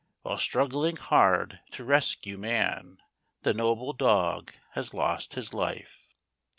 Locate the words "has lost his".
4.71-5.53